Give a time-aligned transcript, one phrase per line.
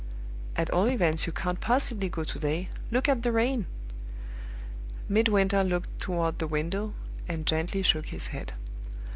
[0.55, 2.69] At all events, you can't possibly go to day.
[2.89, 3.67] Look at the rain!"
[5.07, 6.95] Midwinter looked toward the window,
[7.27, 8.53] and gently shook his head.